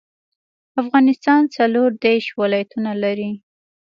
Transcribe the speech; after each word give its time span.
افغانستان 0.81 1.41
څلور 1.55 1.89
ديرش 2.03 2.27
ولايتونه 2.41 2.91
لري. 3.03 3.31